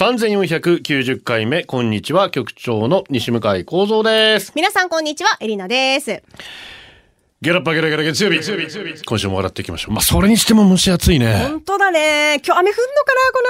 [0.00, 4.50] 3490回目、こんにちは、局長の西向井幸三です。
[4.56, 6.22] 皆さんこんにちは、エリナです。
[7.42, 8.38] ゲラッパゲラゲラ月曜日、
[9.04, 9.92] 今週も笑っていきましょう。
[9.92, 11.46] まあ、それにしても蒸し暑いね。
[11.46, 12.40] 本当だね。
[12.42, 13.42] 今日雨降んのかな、こ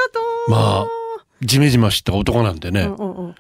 [0.51, 0.83] の後。
[0.83, 3.35] まあ、ジメジメした男なんでね、うんうんうん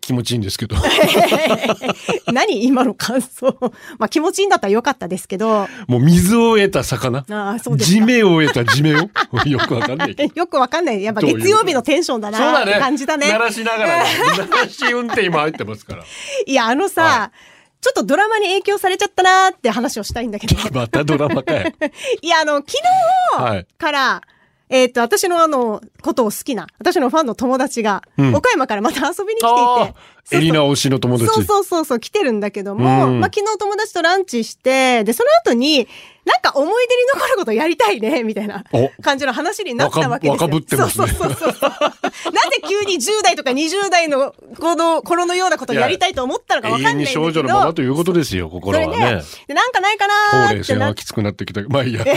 [0.00, 0.76] 気持ちいいんですけど。
[2.32, 3.56] 何今の感想。
[3.98, 5.68] まあ気持ちいいんだったらよかったですけど。
[5.86, 7.24] もう水を得た魚。
[7.30, 7.96] ああ、そうですか。
[7.96, 9.08] 地面を得た地面を？
[9.46, 10.16] よくわかんない。
[10.34, 11.02] よくわかんない。
[11.02, 12.80] やっぱ月曜日のテンションだなってそうだね。
[12.80, 13.28] 感じだね。
[13.28, 14.10] 鳴らしながらね。
[14.38, 16.04] 鳴らし運転今入ってますから。
[16.46, 17.32] いや、あのさ、は
[17.80, 20.54] ちょっとドラマに影響されちゃったなーって話をしたいんだけど。
[20.72, 21.74] またドラマかい。
[22.22, 24.22] いや、あの、昨はい日から、
[24.68, 28.34] えっ、と、私のあの、ことを好きな、私のファンの友達が、うん。
[28.34, 31.30] 岡山からまた遊びに来ていてエリナ推しの友達。
[31.30, 33.20] そうそうそうそう、来てるんだけども、うん。
[33.20, 35.88] まあ昨日友達とランチして、で、その後に、
[36.24, 40.48] なんか思い出に残ることやりたいね、みたいなお感じの話になったわけですよ。
[40.48, 41.70] 若ぶってますねそうそうそうそう。
[41.70, 47.20] なぜ急に10代とか20代のこの頃のようなことをやりたいと思ったのかわかんないんだけど。
[47.20, 51.62] に少女のままということですよ、心はそれねで。、でなんかないかなほうーってなっれい線はきつくなってきた。
[51.62, 52.04] まあいいや。
[52.04, 52.14] なっ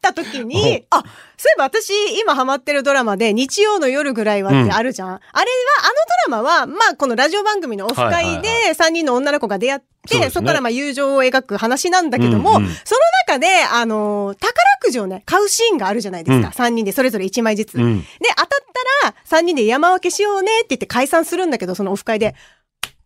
[0.00, 1.06] た時に、あ、そうい
[1.56, 5.08] えば私今ハマってるドラマで日曜の夜ぐらいはってあるじゃん。
[5.08, 10.30] あれは、あのドラマは、まあこのラジオ番組のオフ会で3人の女の子が出会って、そうですね。
[10.30, 16.48] そこからまあ友情を描く話なんだけども、うんうんその中で、あのー宝くじをね、買うシーンがあるじゃないですか。
[16.48, 16.52] うん。
[16.52, 17.74] 3人でそれぞれ1枚ずつ。
[17.74, 18.00] うん。
[18.00, 18.46] で、当たっ
[19.02, 22.34] たら3人で山分けしようねって言って解散するんだけど、そのオフ会で、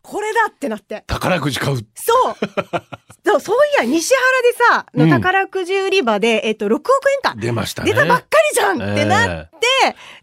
[0.01, 1.03] これだってなって。
[1.07, 1.77] 宝くじ買う。
[1.77, 1.81] そ
[2.31, 2.35] う。
[3.23, 6.89] そう、そういや、西原でさ、のうん宝くじ売り場で、えっと、6億
[7.23, 7.35] 円か。
[7.39, 7.93] 出ましたね。
[7.93, 9.67] 出たばっかりじゃんってなって、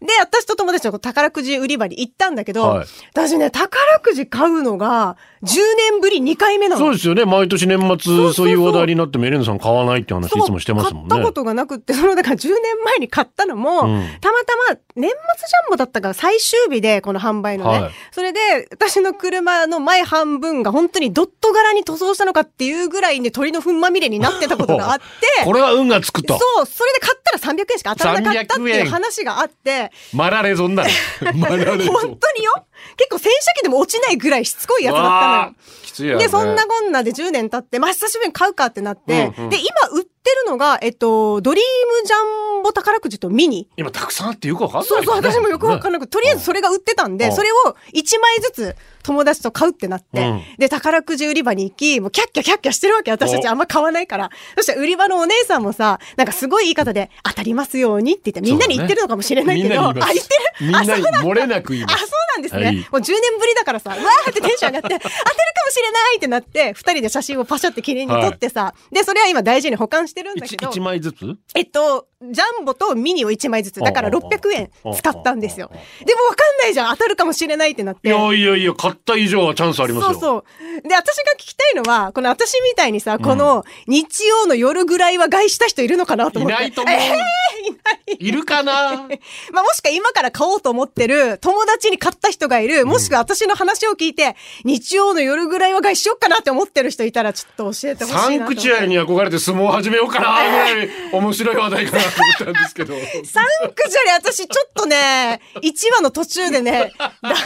[0.05, 5.47] で、私と友達と宝くじ売り場に行ったんだけど、はい私ね、宝くじ買うのが、10
[5.91, 6.79] 年ぶり2回目なの。
[6.79, 7.23] そうですよね。
[7.23, 11.09] 毎年年末、そういう話題になってもエレンさん買わないって話いつもしてますもんね。
[11.09, 17.81] 買ったことがなくって、その、だから10年前に買ったのも、うんたまたま年末ジャンボだったから最終日で、この販売のね。
[17.81, 18.39] はいそれで、
[18.71, 25.05] 私の車の前半分が本当にドット柄に塗装したのかっていうぐらいね、鳥の糞まみれになってたことがあって、
[25.45, 26.37] これは運がつくと。
[26.37, 30.91] そう、それで買ったら300円しか当たらなかったって300いう円話があって、マラレゾンだね。
[31.35, 31.77] マラレゾン。
[31.77, 32.53] 本当によ
[32.97, 35.55] 結構洗車機でも落ちないぐらいしつこいやつだったのよ。
[35.83, 36.23] きついやね。
[36.23, 39.67] で、そんなこんなで10年経って、まあ、久しぶりに買うかってなって、うんうんで、今
[39.97, 41.63] 売ってるのが、えっと、ドリー
[42.01, 43.67] ムジャンボ宝くじとミニ。
[43.77, 47.35] 今たくさんあってよくわかんない、そうそう、私もよくわかんなく、とりあえずそれが売ってたんで、うん。
[47.35, 47.55] それを
[47.93, 50.41] 1枚ずつ友達と買うってなって、うん。
[50.57, 53.51] で、宝くじ売り場に行き、もうキャッキャキャッキャしてるわけ、私たちお。
[53.51, 54.29] あんま買わないから。
[54.55, 60.67] そしたら売り場のお姉さんもさ、なんかすごい言い方で、当たりますようにって言って、みんなに言ってるのかもしれないけど、あ、みんなに言ってる？
[60.67, 62.65] みんなに漏れなく言いまあ、すんですね。
[62.65, 62.75] はい。
[62.75, 70.67] もう10年ぶりだからさ、うわーってテンション上がって、 当てるかもしれないってなって、二人で写真をパシャって記念に撮ってさ、で、それは今大事に保管してるんだけど。
[70.67, 71.37] 一一、枚ずつ？
[71.55, 75.71] えっと、ジャンボとミニを1枚ずつ、だからおうおうおう600円使ったんですよ。
[76.05, 78.09] でもわかんないじゃん、当たるかもしれないってなって。
[78.09, 80.11] いやいやいや、買った以上はチャンスありますよ。
[80.11, 80.37] そうそ
[80.79, 80.81] う。
[80.89, 86.55] で、私が聞きたいのは、この私みたいにさ、この日曜の夜ぐらいは外した人いるのかなと思って。
[86.55, 88.17] いないと思うえーいない。
[88.19, 89.07] いるかな？
[89.53, 98.29] まあ、もしくは今から買おうと思ってる友達に買った人がいる、もしくは私の話を聞いて、日曜の夜ぐらいは外しようかなって思ってる人いたら、ちょっと教えてほしいなとサ。
[98.29, 102.93] ンクチュアリに憧れて相撲を始めようかなぐらい面白い話題かなと思ったんですけど。
[102.95, 107.39] サンクチュアリ私ちょっとね、1話の途中でね、だ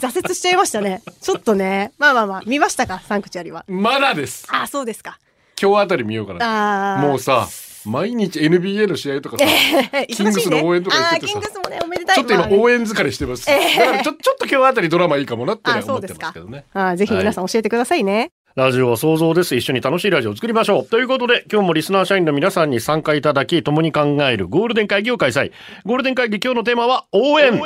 [0.00, 1.02] 挫折しちゃいましたね。
[1.20, 1.92] ちょっとね。
[1.98, 3.00] まあまあまあ、見ましたか？
[3.06, 3.64] サンクチュアリは。
[3.68, 4.46] まだです。
[4.50, 5.18] ああ、そうですか。
[5.60, 6.98] 今日あたり見ようかな。
[7.00, 7.48] もうさ、
[7.86, 9.44] 毎日 NBA の試合とかさ、
[10.08, 13.46] キングスの応援とか言っててさああ、キングスもね、おめでたいちょっと今応援疲れしてます。
[13.46, 16.64] だからちょちょっと今日あたりドラマいいかもなってね思ってますけどね。。
[16.72, 18.32] ああ、ぜひ皆さん教えてくださいね。
[18.56, 19.54] ラジオは想像です。
[19.54, 20.86] 一緒に楽しいラジオを作りましょう。
[20.86, 25.52] ということで、今日もリスナー社員の皆さんに参加いただき、共に考えるゴールデン会議を開催。
[25.84, 27.60] ゴールデン会議今日のテーマは応援。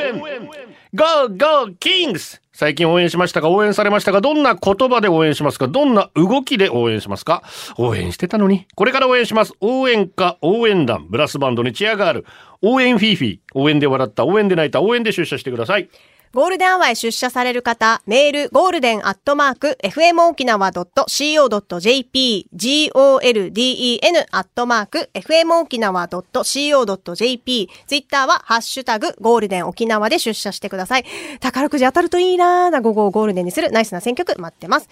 [0.93, 2.41] Go, go, Kings!
[2.53, 5.69] 最近応援しましたが、応援されましたが、どんな言葉で応援しますか？
[5.69, 7.45] どんな動きで応援しますか？
[7.77, 8.67] 応援してたのに。
[8.75, 9.55] これから応援します。
[9.61, 12.27] 応援歌、応援団、ブラスバンドにチアガール、
[12.63, 15.89] 応援フィーフィー、応援で笑った、応援で泣いた、応援で出社してください。
[16.33, 31.05] ゴールデンアワーへ出社される方、メール、ゴールデンアットマーク、fmokinawa.co.jp、golden アットマーク、fmokinawa.co.jp、ツイッターは、ハッシュタグ、ゴールデン沖縄で出社してください。
[31.41, 34.89] 宝くじ当たるといいなーな午後をゴールデンにするナイスな選曲待ってます。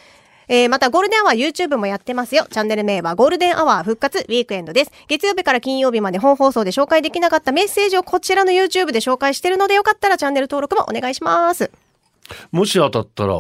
[0.49, 2.47] えーまた、ゴールデンアワー YouTube もやってますよ。
[2.51, 4.93] チャンネル名はゴールデンアワー復活ウィークエンドです。
[5.07, 11.71] 月曜日から金曜日まで本放送で紹介できなかったメッセージをこちらの YouTube で紹介してるので、よかったらチャンネル登録もお願いします。
[12.51, 13.35] もし当たったら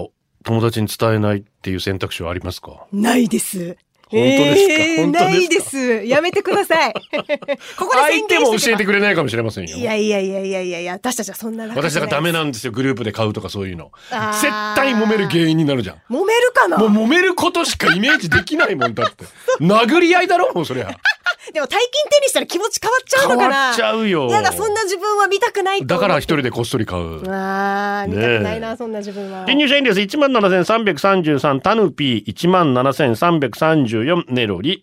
[0.44, 2.86] 友達に伝えないっていう選択肢はありますか？
[2.92, 3.76] ないです。
[4.10, 4.74] 本当ですか？
[5.02, 6.04] えないです。
[6.06, 6.94] やめてください。
[7.76, 9.76] ここで相宣手も教えてくれないかもしれませんよ。
[9.76, 12.38] いやいやいやいやいやいや、私たちはそんな仲私だからダメな。
[12.38, 13.90] なんですよグループで買うとかそういうの。
[14.10, 15.96] 絶対揉める原因になるじゃん。
[16.08, 16.78] 揉めるかな？
[16.78, 19.24] もう揉めることしかイメージできないもんだって。
[19.60, 20.96] 殴り合いだろもうそりゃ
[21.52, 21.80] でも大金
[22.10, 23.42] 手にしたら気持ち変わっちゃうのかな。
[23.42, 24.30] 変わっちゃうよ。
[24.30, 26.38] やだ、そんな自分は見たくないとだから一人。
[26.38, 27.22] 人でこっそり買う。
[27.30, 29.44] あー見たくないな、ねえそんな自分は。
[29.46, 30.00] 新入社員です。
[30.00, 32.32] 1万7333タヌピー。
[32.32, 34.82] 1万7334ネロリ。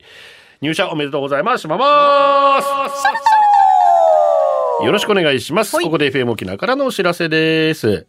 [0.61, 1.61] 入社おめでとうございます。
[1.61, 1.85] します。
[4.83, 5.71] よろしくお願いします。
[5.79, 8.05] ここで FM 沖縄からのお知らせです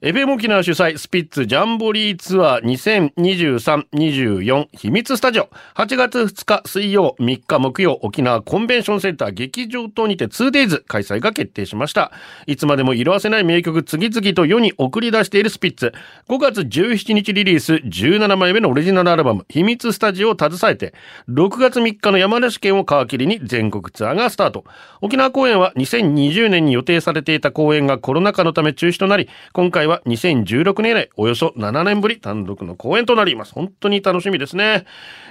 [0.00, 5.48] FM 沖縄主催スピッツジャンボリーツアー2023-24秘密スタジオ。
[5.74, 12.12] 8月2日水曜3日木曜沖縄コンベンションセンター劇場等にて 2days 開催が決定しました。
[12.46, 15.92] いつまでも色褪せない名曲次々と世に送り出しているスピッツ。
[16.28, 20.94] 5月17日リリース17枚目のオリジナルアルバム秘密スタジオを携えて
[21.28, 24.62] 6月3日の山梨県を皮切りに全国ツアーがスタート。
[25.00, 33.52] 沖縄公演は2020年に予定されていた公演がコロナ禍のため中止となり今回は2016年以来およそ7年ぶり単独の公演となります。
[33.52, 34.84] 本当に楽しみですね。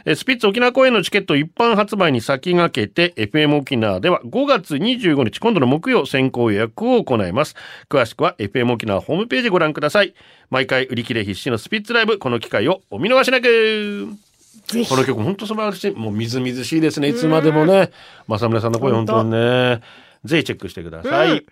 [0.05, 7.55] えースピッツ沖縄公演のチケット一般発売に先駆けて FM 沖縄では5月25日今度の木曜先行予約を行います。
[7.89, 10.13] 詳しくは FM 沖縄ホームページご覧ください。
[10.49, 14.07] 毎回売り切れ必至のスピッツライブこの機会をお見逃しなく。
[14.89, 15.91] この曲本当素晴らしい。
[15.91, 17.91] もうみずみずしいですねいつまでもね。
[18.27, 19.81] 正村さんの声本当にね。
[20.25, 21.45] ぜひチェックしてください、うん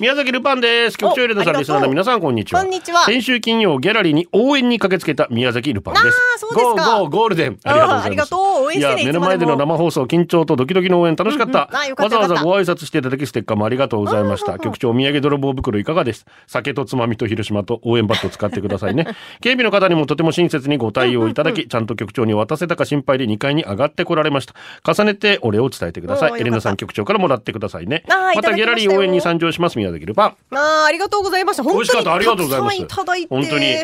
[0.00, 0.96] 宮崎ルパンです。
[0.96, 2.62] 局長エレナさんリスナーの皆さんこんにちは。
[2.62, 3.04] こんにちは。
[3.04, 6.06] 先週金曜ギャラリーに応援に駆けつけた宮崎ルパンです。
[6.06, 7.00] あーそうですか。
[7.00, 7.58] ゴーゴーゴールデン。
[7.64, 8.04] ありがとうございます。
[8.04, 8.40] あーありがとう。
[8.64, 11.68] 応援してねいや目の前での生放送緊張とドキドキの応援楽しかった,、
[11.98, 16.24] わざわざご挨拶していただきステッカーもありがとうございました、局長お土産泥棒袋いかがです？
[16.46, 19.06] 酒とつまみと広島と応援バット使ってくださいね。
[19.42, 24.54] 警備の方にもとても親切にご対応いただき、ちゃんと局長に渡せたか心配で2階に上がってこられました。
[24.90, 26.40] 重ねてお礼を伝えてください。
[26.40, 28.02] エレナさん局長からもらってくださいね。
[28.08, 30.36] またギャラリー応援に参上します宮崎ルパン。
[30.50, 31.62] あーありがとうございました。
[31.62, 32.14] 本当に美味しかった。
[32.14, 32.76] ありがとうございます。
[32.76, 33.28] いただいて。
[33.28, 33.76] 本当に。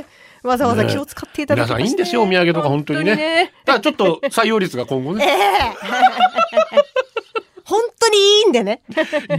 [0.42, 3.52] わざわざ気を使っていただきまして、皆さんいいんですよお土産とか本当にね。
[3.64, 5.26] ただちょっと採用率が今後ね。
[7.64, 8.80] 本当にいいんでね。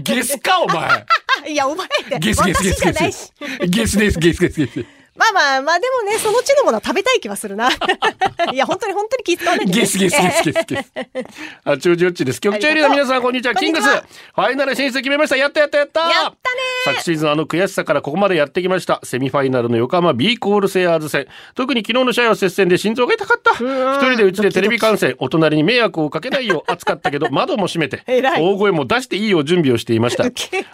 [0.03, 0.77] ゲスかお前。
[0.77, 1.05] あ
[1.47, 2.19] いや、お前って。
[2.19, 3.33] ゲスゲスゲスゲス。
[3.67, 4.85] ゲスですゲスゲスゲス
[5.17, 7.69] まあまあまあ、でもね、そのうちのものは食べたい気はするな。
[8.53, 9.79] いや、本当に本当に気使わないで、ね。
[9.79, 10.91] ゲスゲスゲスゲスゲス。
[11.63, 12.39] あ、中ジオッチです。
[12.41, 13.55] 局長エリアの皆さん、こんにちは。
[13.55, 13.87] キングス。
[13.87, 15.37] ファイナル進出決めました。
[15.37, 16.35] やったやったやったやったね
[16.85, 18.99] 昨シーズンあの悔しさからここまでやってきました。
[19.03, 21.27] セミファイナルの横浜 B コールセアーズ戦。
[21.55, 23.51] 特に昨日の試合は接戦で心臓が痛かった。
[23.51, 25.15] 一人でうちでテレビ観戦。
[25.17, 30.25] お隣に迷惑をかけないよう暑かったけど、 窓も閉めて、大声も出していいよう準備をしていました。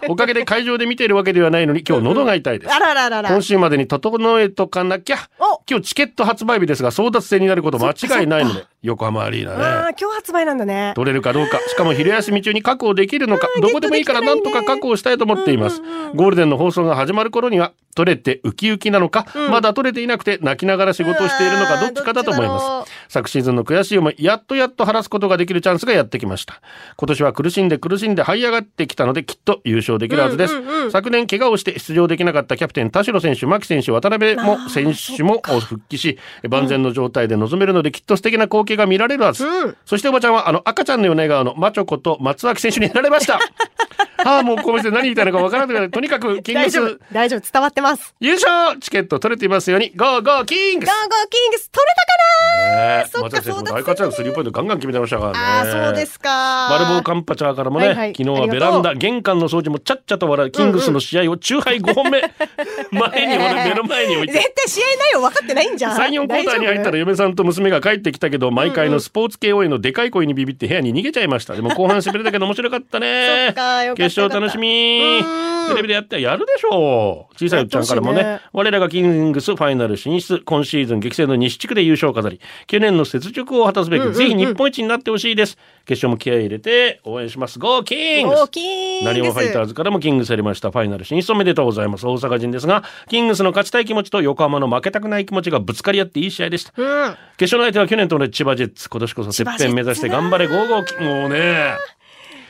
[0.08, 2.78] おかげで会場で見ているわけではないのに、今日喉が痛いですあ。
[2.78, 3.28] らららら。
[3.30, 5.62] 今週までに整えとかなきゃお。
[5.68, 9.64] 今日チケット発売日ですが争奪戦になること間違いないので横浜アリーあナね。
[9.64, 10.92] あ、今日発売なんだね。
[10.94, 11.58] 取れるかどうか。
[11.68, 13.48] しかも昼休み中に確保できるのか。
[13.62, 15.80] どこでもいいからなんとか確保したいと思っています。
[16.14, 22.92] ゴールデンの放送が始まる頃には取れてウキウキなのか、まだ取れていなくて泣きながら仕事をしているのかどっちかだと思います。
[23.08, 26.60] 昨シーズンの悔しい思いやっとやっと晴らすことができるチャンスがやってきました。
[26.96, 39.44] 今年は苦しんで苦しんで這い上がってきたのできっと優勝できるはずです、昨年怪我をして出場できなかったキャプテン田代選手牧選手渡辺も選手も復帰し万全の状態で臨めるのできっと素敵な光景が見られるはず、
[39.84, 43.38] そしておばちゃんはあの赤ちゃんのような笑顔のマチョコと松脇選手にやられました。
[44.24, 46.98] ああもうこの店で何言いたいのかわからなくなるとにかく キング大丈夫ス。
[47.12, 47.52] 大丈夫。
[47.52, 48.14] 伝わってます。
[48.20, 50.88] 優勝チケット取れていますようにゴーゴーキングス。
[50.88, 53.08] ゴーゴーキングス取れたかねえ。
[53.10, 55.38] そっか松崎選手もそうだ大活躍スリーポイントガンガン決めてましたからね。
[55.38, 56.68] なあそうですか。
[56.70, 58.14] バルボーカンパチャーからもね、はいはい。
[58.16, 62.20] 昨日はベランあダ玄関の掃除もちゃっちゃと笑うキングスの試合を中杯5本目、
[62.92, 64.34] 前に俺目の前に置いて。
[64.34, 65.96] 絶対試合内容分かってないんじゃん。
[65.96, 71.54] 3、4クォーターに入ったら嫁さんと娘が帰ってきたけど、毎回のスポーツ系応援のでかい声にビビって部屋に逃げちゃいました。
[71.54, 73.54] でも 後半しびれたけど面白かったね。
[73.96, 75.22] 決勝楽しみ。
[75.68, 77.34] テレビでやってやるでしょう。
[77.34, 78.40] 小さいおっちゃんからもね、ね。
[78.52, 85.56] 我らがキングスファイナル進出、今シーズン激戦の西地区で優勝を飾り、去年の雪辱を果たすべく、ぜひ日本一になってほしいです。
[85.86, 87.58] 決勝も気合い入れて応援します。
[87.58, 90.70] ゴーキングス大きいなにわファイターズからもキングスやりました。
[90.70, 92.06] ファイナル進出おめでとうございます。
[92.06, 97.16] 大阪人ですがキングスの勝ちたい気持ちと横浜の負けたくない気持ちがぶつかり合っていい試合でした、うん。
[97.36, 101.74] 決勝の相手は去年と同じ千葉ジェッツ今年こそてっぺん目指して頑張れゴーゴーキもうね。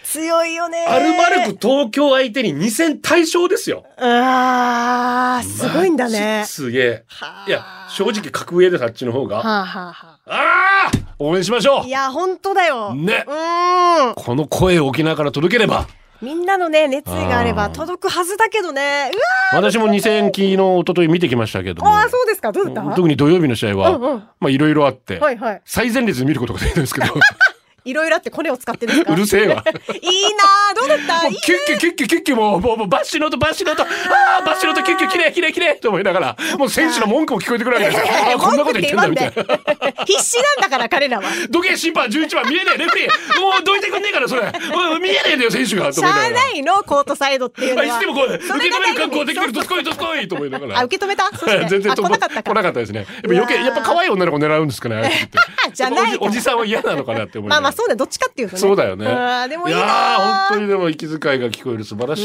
[0.05, 0.85] 強いよね。
[0.87, 3.85] アルバルク東京相手に2戦大勝ですよ。
[3.99, 6.45] うわー、すごいんだね。
[6.47, 7.05] すげえ。
[7.09, 9.39] はあいや正直格上ですあっちの方が。
[9.39, 10.89] はあ、はあはあ。
[10.89, 12.95] あ応援しましょあ、いや、本当だよ。
[12.95, 13.25] ね。
[13.27, 14.15] うん。
[14.15, 15.87] この声を沖縄から届ければ
[16.25, 19.11] みんなのね、熱意があれば届くはずだけどね。
[19.53, 21.91] うわ私も2戦昨日一昨日見てきましたけども。
[21.91, 22.51] ーあー、そうですか。
[22.51, 22.95] どうだった？
[22.97, 24.19] 特に土曜日の試合は、うんうん。
[24.41, 25.63] まあいろいろあって、はいはい。
[25.67, 27.13] 最前列で見ることができるんですけど
[27.85, 29.13] いろいろあってコネを使ってですか？
[29.13, 29.63] うるせえわ
[29.93, 31.29] いいなーどうだった？
[31.31, 33.87] キュッキュキュッキュキュッキュもうもうもうバッシュの音バッシュの音あ
[34.41, 41.25] あバッシュの音キュッキュキレイキレイキレイと思いながらもう選手の文句も聞こえてくるわけですよあーこんなこと言ってんだみたいな必死なんだから彼らは。
[41.51, 47.95] どけ審判11番見えねえレフェリーもうどいてくんねえからそれうん見えねえんだよ選手がと思いながらないのコートサイドっていうのは。
[47.95, 51.31] あいつでもこう受け止める覚悟ないできてるどすこいどすこいと思いながらあ、受け止めた。
[51.69, 52.43] 全然あ、来なかったか。
[52.43, 53.01] 来なかったですね。
[53.01, 55.29] やっぱ余計、やっぱ可愛い女の子狙うんですかね。
[55.73, 58.61] じゃないおじさんは嫌なのかなって思いながらまあまあそうね、どっちかっていうとね。
[58.61, 59.07] そうだよね。
[59.49, 62.21] でもいいやー本当にでも息遣いが聞こえる素晴らし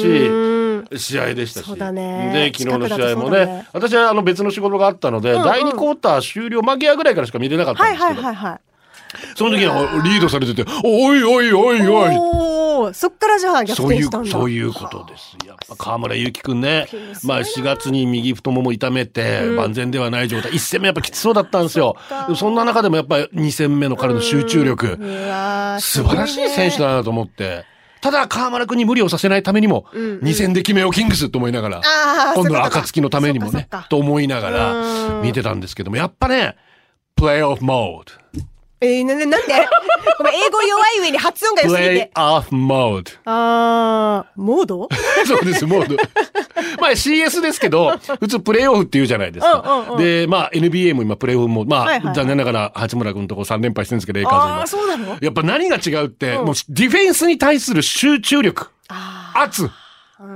[0.96, 1.66] い試合でしたし。
[1.66, 8.69] そうだねで、昨日の試合もねね、私はあの別の仕事があったので、んうん第2クォーター終了間際ぐらいからしか見れなかったんはいですけど、はいはいはい。
[9.36, 12.16] その時はリードされてて、おいおいおいおい。
[12.16, 14.32] おお、そっからじゃあ逆そういう転したんだ。
[14.32, 15.36] そういうことです。
[15.46, 16.88] やっぱ河村勇輝くんね。
[17.24, 21.96] まあ4月に右太もも痛めて万全ではない状態、1戦目やっぱきつそうだったんですよ。
[22.10, 24.98] でもそんな中でもやっぱり2戦目の彼の集中力、
[25.80, 27.66] 素晴らしい選手だなと思って。
[28.02, 31.82] ただ河村くんに無理をさせないためにも、2戦で決めようキングスと思いながら、
[32.34, 32.80] 今度のそういうことか。
[32.80, 36.56] 暁のためにもねと思いながらうん見てたんですけども、やっぱね、
[37.18, 38.50] プレイオフモード。
[38.82, 39.38] えー、な、ななんで？
[40.18, 41.94] ごめん、英語弱い上に発音が良プすぎて。
[41.96, 43.12] レイオフモード。
[43.26, 44.88] あー、モード？
[45.28, 45.96] そうです、モード。
[46.80, 49.64] まあ CS ですけど、普通プレイオフって言うじゃないですか。
[49.66, 49.98] うんうんうん。
[49.98, 55.18] で、まあ NBA も今プレイオフも、まあ、はいはい残念ながら八村君とこ3連敗してるんですけど、レイカーズ今あー、そうなの？
[55.22, 59.70] やっぱ何が違うって、もうディフェンスに対する集中力、あ圧、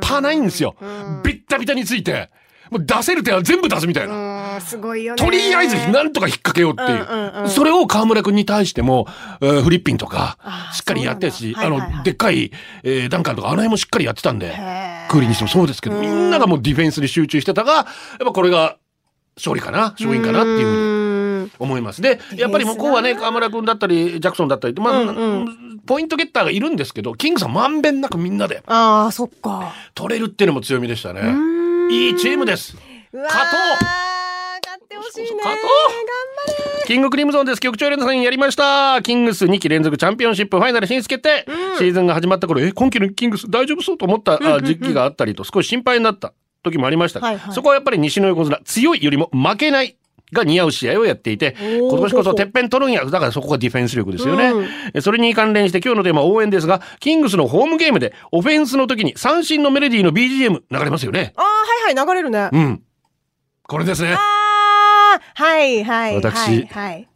[0.01, 0.75] パないんですよ。
[1.23, 2.29] ビッタビタについて、
[2.71, 4.57] もう出せる手は全部出すみたいな。
[4.57, 5.23] ー、すごいよね。
[5.23, 6.89] とりあえずなんとか引っ掛けようっていう。
[6.89, 9.05] うんうんうんそれを河村君に対しても、
[9.41, 10.37] えーフリッピンとか
[10.73, 12.51] しっかりやってるし、はいはいはいの、でっかい、
[12.83, 14.55] えーダンカンとか、あの辺もしっかりやってたんで
[15.09, 17.85] クーリーにしてもそうですけど、みんながもうディフェンスに集中してたが、やっ
[18.19, 18.77] ぱこれが
[19.35, 21.51] 勝利かな、勝因かなっていうふうに。
[21.59, 22.01] 思います。
[22.01, 25.45] で、やっぱり向こうはね、河村君だったり、ジャクソンだったり、まあ、
[25.85, 29.73] ポイントゲッターがいるんですけど、キングさんまんべんなくみんなであー、そっか。
[29.93, 31.52] 取れるっていうのも強みでしたね。
[31.93, 32.75] いいチームです。
[33.11, 33.59] うわー勝とう
[34.65, 35.41] 勝ってほしいね。
[35.43, 35.69] 勝とう
[36.87, 37.61] キングクリムゾンです。
[37.61, 38.99] 局長連さんやりました。
[39.03, 41.45] キングス2期連続チャンピオンシップファイナル進出決定。
[41.77, 44.33] シーズンが始まった頃、え、今季のキングス大丈夫そうと思った？
[44.55, 46.33] あ時期があったりと少し心配になった
[46.63, 47.19] 時もありました。
[47.19, 49.95] はいはいそこはやっぱり西の横綱、強いよりも負けない。
[50.33, 53.05] が似合う試合をやっていて、ー今年こそてっぺん取るんや。
[53.05, 54.49] だからそこがディフェンス力ですよね。
[54.49, 61.33] うんえそれに関連して今日のテーマは応援ですが、キングスのホームゲームでオフェンスの時に三振のメロディーの BGM 流れますよね。
[61.35, 62.49] あー、はいはい、流れるね。
[62.51, 62.83] うん。
[63.67, 64.13] これですね。
[64.13, 66.15] あー、はいはい。
[66.15, 67.07] 私はいはい。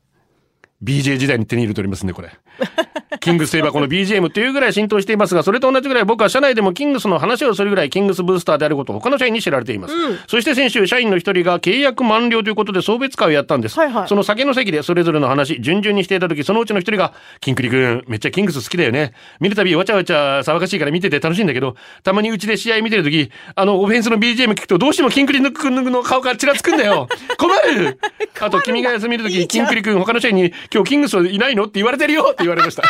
[0.84, 2.30] BJ 時代に手に入れておりますね、これ。
[3.20, 9.94] キングスといえばこの BGM っていうぐらい浸透していますが、それと同じぐらい僕は社内でもキングスの話をするぐらいキングスブースターであることを他の社員に知られています。
[10.28, 13.80] そして先週、社員の一人が契約満了ということで送別会をやったんです。
[13.80, 19.14] はいはいその酒の席でそれぞれの話、順々にしていた時、そのうちの一人が、キンクリ君、めっちゃキングス好きだよね。
[19.40, 27.08] 見るたびわちゃわちゃ騒がしいから見てて楽しいんだけど、たまにうちで試合見てる時、あの、オフェンスの BGM 聞くとどうしてもキンクリ君の顔がちらつくんだよ。
[27.38, 28.00] 困る
[28.40, 31.64] あと、君が休みる時、キンクリ君他の社員に、今日キングスいないの？
[31.64, 32.84] って言われてるよって言われました。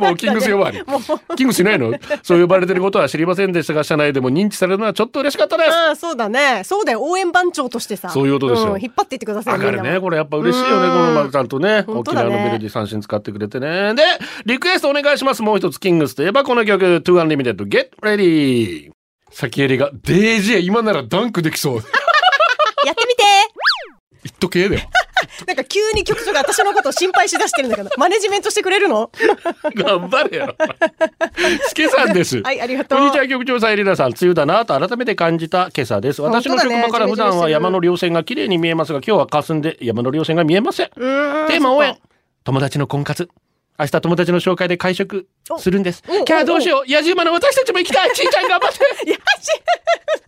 [0.00, 0.82] もうキングス呼ばわり。
[1.36, 1.92] キングスいないの？
[2.22, 5.70] そう呼ばれてることは知りませんでしたが、社内でも認知されるのはちょっと嬉しかったです。
[5.70, 6.62] あーそうだね。
[6.64, 7.02] そうだよ。
[7.02, 8.10] 応援番長としてさ。
[8.10, 9.58] そういうことですよん引っ張っていってください。
[9.58, 10.00] 上がるね。
[10.00, 10.88] これやっぱ嬉しいよね。
[10.88, 11.84] この丸ちゃんとね。
[11.86, 13.94] 沖縄のメロディー三振使ってくれてね。
[13.94, 14.02] で、
[14.44, 15.42] リクエストお願いします。
[15.42, 18.90] もう一つ、キングスといえばこの曲、To Unlimited Get Ready。
[19.32, 21.74] 先襟が、デージ今ならダンクできそう。
[22.86, 23.22] やってみて
[24.24, 24.82] 言っとけだよ。
[25.46, 29.10] なんか急に局長が私のことを心配しだしてるんだけど、マネジメントしてくれるの？
[29.74, 30.54] 頑張れよ。
[31.68, 32.40] スケさんです。
[32.42, 32.98] はい、ありがとう。
[32.98, 34.08] こんにちは、局長さん、エリナさん。
[34.08, 36.22] 梅雨だなと改めて感じた今朝です。
[36.22, 40.90] 私の職場から普段は山の稜線が綺麗に見えますが、今日は霞んで山の稜線が見えません。
[40.90, 41.96] テーマ応援。
[42.44, 43.28] 友達の婚活。
[43.78, 45.28] 明日友達の紹介で会食
[45.58, 46.02] するんです。
[46.08, 46.90] おキャーどうしよう。
[46.90, 48.12] 野じ馬の私たちも行きたい。
[48.12, 48.78] ちいちゃん頑張って。
[49.06, 49.20] いや、し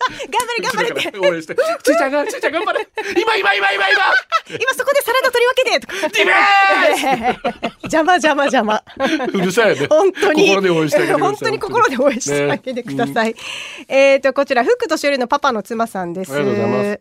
[0.08, 1.18] 頑張れ頑張れって。
[1.20, 1.54] 応援して。
[1.54, 2.86] ちいちゃんが、ちいちゃん頑張れ。
[3.20, 4.02] 今今今今今。
[4.58, 6.24] 今そこでサラダ取り分けて。
[6.24, 6.32] ディベ
[7.82, 8.82] 邪魔邪魔邪魔。
[9.32, 9.86] うるさいよね。
[9.88, 10.48] 本当に。
[10.48, 13.34] 心で応援してあげてください本当に心で応援してあげてください。
[13.88, 16.34] えっと、こちら、福としおりのパパの妻さんです。
[16.34, 17.00] ありがとうございます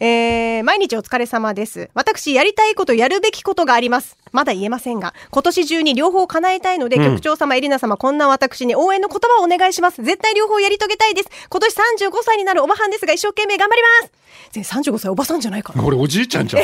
[0.00, 1.90] えー毎日お疲れ様です。
[1.94, 4.16] 私、やりたいこと、やるべきことがあります。
[4.32, 10.02] まだ言えませんが、今年中に両方叶えたいので、うん局長様、エリナ様、こんな私に応援の言葉をお願いします。
[10.02, 11.30] 絶対両方やり遂げたいです。
[11.48, 14.12] 今年35歳になるおばはんですが、一生懸命頑張ります。
[14.52, 15.82] 全然35歳おばさんじゃないから。
[15.82, 16.62] これおじいちゃんじゃん。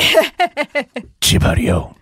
[1.19, 1.95] 千葉りよ。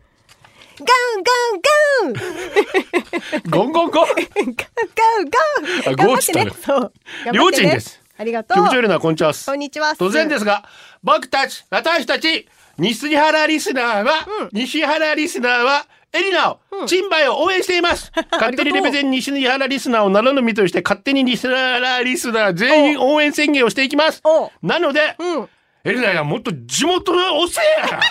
[0.79, 4.07] ガンガンガンゴンゴンゴン。
[4.07, 4.15] ガン
[4.45, 6.45] ガンガンゴーチったね。
[6.45, 6.93] ねそう。
[7.31, 8.01] りょうちんです。
[8.17, 8.57] ありがとう。
[8.57, 9.33] 局長エレナこんにちは。
[9.33, 9.93] こんにちは。
[9.97, 10.63] 突然ですが、
[11.03, 15.85] 僕たち、私たち、西原リスナーは、西原リスナーは、
[16.15, 18.11] エリナを、チンバイを応援しています。
[18.31, 24.51] 勝手にレベゼン西原リスナーを名乗る身として、勝手に西原リスナー全員応援宣言をしていきますお。
[24.61, 25.49] なので、うん。
[25.85, 27.99] エリナがもっと地元のおせえや。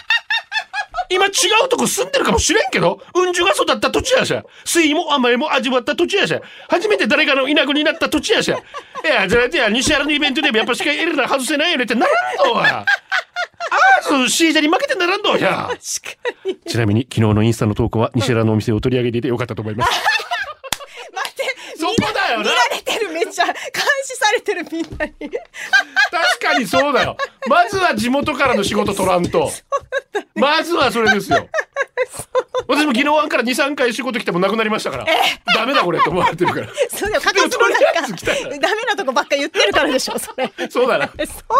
[1.10, 1.28] 今違
[1.64, 4.42] うとこ住んでるかもしれんけど、うんじゅが育った土地やしゃ。
[4.64, 6.40] 酸いも甘いも味わった土地やしゃ。
[6.68, 8.56] 初めて誰かのいなくになった土地やしゃ。
[8.56, 8.60] い
[9.06, 12.84] や、じゃあ、西原のイベントでもやっぱしかエレナ外せないよねってならんのわ。
[13.72, 15.70] あーず、シージャに負けてならんのや。
[16.66, 19.90] ちなみに、昨日のインスタの投稿は、西原のお店を取り上げていてよかったと思います。
[21.12, 21.42] 待って。
[21.78, 23.54] そこだよな見られてるめっちゃ監
[24.04, 25.12] 視されてるみんなに。
[26.10, 27.16] 確かにそうだよ。
[27.48, 29.50] まずは地元からの仕事取らんと。
[30.34, 31.48] まずはそれですよ。
[32.68, 35.06] 私も昨日ワンから2、3回仕事来てもなくなりましたから。
[35.54, 36.66] ダメだこれと思われてるから。
[36.90, 37.20] そうだよ。
[37.20, 40.18] かかともなんとりあえず来たか ダメなとこばっか言ってるからでしょ。
[40.18, 40.50] それ。
[40.70, 41.06] そうだな。
[41.06, 41.14] そ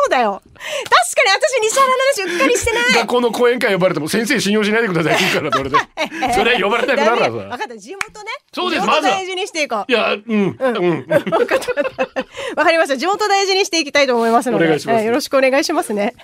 [0.07, 0.43] うだよ。
[0.45, 2.93] 確かに私西原の話うっかりしてない。
[2.93, 5.77] 学校の講演会呼ばれても先生信用しないでくださいからそれで。
[6.35, 7.77] それは呼ばれたくなるダメわそれ分かった。
[7.79, 8.31] 地元ね。
[8.55, 9.85] そうですまずは大事にしていこう。
[9.89, 11.07] いや、うん、うん。
[12.57, 12.97] わかりました。
[12.97, 14.65] 地元大事にしていきたいと思いますので。
[14.65, 16.15] お願いしますえーよろしくお願いしますね。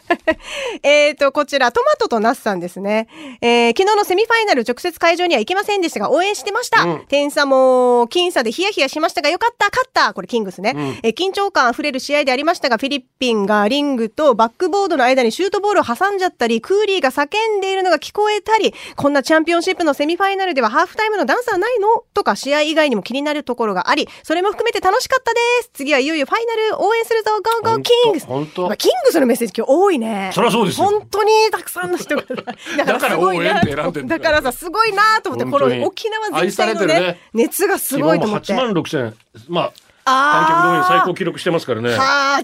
[0.82, 3.08] えっと、こちら、トマトとナスさんですね。
[3.40, 6.82] えー昨日のセミファイナル直接会場には行けませんでしたが、応援してました。
[6.82, 10.12] うん点差も、僅差でヒヤヒヤしましたが、よかった、勝った。
[10.14, 10.98] これ、キングスね。
[11.02, 17.26] えー緊張感あふれる試合でありましたが、フリッピンがリングとバックボードの間にシュートボールを挟んじゃったり、クーリーが叫
[17.58, 22.04] んでいるのが聞こえたり、こんなチャンピオンシップのセミファイナルではハーフタイムのダンサーないの？
[22.14, 25.70] とか、試合以外にも気になるところがあり、それも含めて楽しかったです。
[25.72, 27.30] 次はいよいよファイナル応援するぞ、
[27.62, 28.62] ゴーゴーキングス本当？
[28.66, 30.30] まあキングスのメッセージ今日多いね。
[30.34, 32.22] そりゃそうですよ本当にたくさんの人が。
[32.84, 38.46] だから応援って選んでだからさ、すごいなと思って、この沖縄全体のねね、熱がすごいと思って。
[38.46, 39.16] 昨日も8万6千。
[39.48, 39.72] まあ、
[40.04, 41.90] 観客動員最高記録してますからね。
[41.90, 42.42] 8万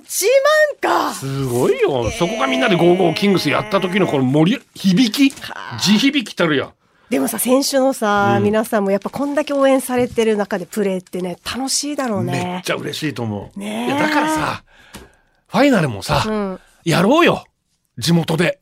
[0.81, 1.15] か。
[1.15, 2.11] すごいよ。
[2.13, 5.35] そこがみんなでゴーゴーキングスやった時のこの盛り、響き
[5.81, 6.71] 地響きたるや。
[7.11, 12.63] でもさ、選手のさ、皆さんもやっぱこんだけ応援されてる中でプレーってね、楽しいだろうめっね。
[12.65, 13.59] ちゃ嬉しいと思う。
[13.59, 14.63] ねえいや、だからさ、
[15.49, 17.45] ファイナルもさ、んやろうよ。
[17.99, 18.61] 地元で。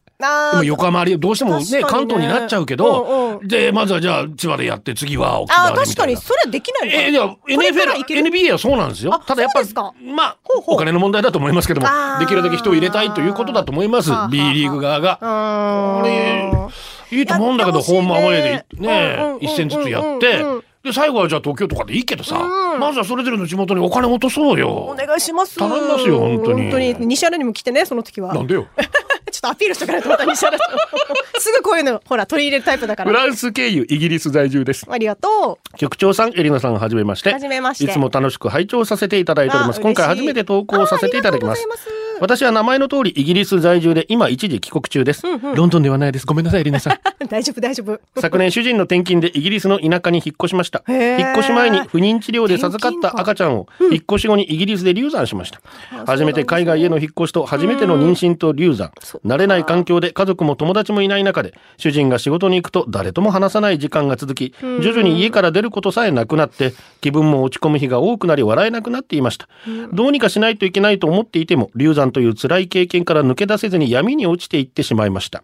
[0.52, 5.84] でも横浜ありどうしてもねね関東になっちゃうけど、うんうんでまずはじゃあ千葉でやって次は沖縄でみたいな。
[5.84, 9.20] 確かに、それはできないえー、いやこれからいけ NFL、る NBA はそうなんですよあ。
[9.20, 11.88] ただやっぱまあお金の問題だと思いますけども
[12.20, 14.10] できるだけ人を入れたいということだと思います。
[14.30, 15.16] B リーグ側が。
[16.02, 16.52] これ
[17.10, 24.94] いいと思うんだけど、ホームアウェイでうんうんうんね一戦ずつやってうんうん、で最後はじゃあ東京とかでいいけどさ、うんまずはそれぞれの地元にお金落とそうよお。
[24.94, 25.56] 願いします。
[25.58, 26.96] 頼みますよ本当に本当に。
[27.06, 28.34] 西原にも来てね、その時は。
[28.34, 28.66] なんでよ。
[29.42, 31.40] とアピールしとかないとまた西原さん。
[31.40, 33.10] すぐこういうの、ほら、取り入れるタイプだから。
[33.10, 34.86] フランス経由イギリス在住です。
[34.88, 35.76] ありがとう。
[35.76, 37.32] 局長さん、エリナさん、はじめまして。
[37.32, 39.78] はじめましていつも楽しく拝聴させていただいております。
[39.78, 41.66] あ今回初めて投稿させていただきます
[42.20, 45.22] 私は名前の通りイギリス在住で今一時帰国中です。
[45.54, 46.26] ロンドンではないです。
[46.26, 46.98] ごめんなさい、エリナさん。
[47.28, 48.00] 大丈夫、大丈夫。
[48.20, 50.82] 昨年主人の転勤でイギリスの田舎に引っ越しました。
[50.88, 55.60] へー引っ越し前に不妊治療で授かった赤ちゃんを引っ越し後にイギリスで流産しました。
[56.06, 58.92] 初めて海外への引っ越しと初めての妊娠と流産。
[59.24, 69.48] 慣れない環境で家族も友達もいない中で主人が仕事に行くと誰とも話さない時間が続き徐々に家から出ることさえなくなって気分も落ち込む日が多くなり笑えなくなっていました。
[69.92, 75.42] どうにかしないといけないと思っていても流産という辛い経験から抜け出せずに闇に落ちていってしまいました。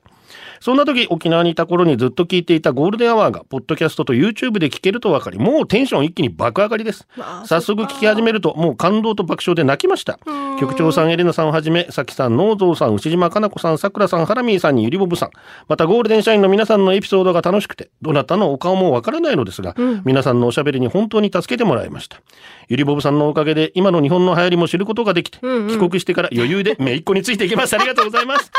[0.60, 7.06] そんな時沖縄にいた頃にずっと聞いていたゴールデンアワーがポッドキャストと YouTube で聞けると分かりもうテンション一気に爆上がりです。
[7.44, 10.18] 早速聞き始めるともう感動と爆笑で泣きました。
[10.60, 15.30] 局長さんエリナさんをはじめさきさんノーゾーさん牛島かな子さんさくらさんハラミーさんにゆりぼぶさん。
[15.68, 22.20] またゴールデン社員の皆さんのエピソードが楽しくてどなたのお顔もわからないのですが、皆さんのおしゃべりに本当に助けてもらいました。
[22.68, 27.74] ゆりぼぶさんのおかげで今の日本の流行りも知ることができて、帰国してから余裕で姪っ子についていきます。
[27.74, 28.50] ありがとうございます